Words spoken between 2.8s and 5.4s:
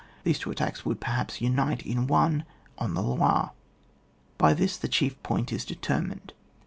the Loire. By this the chief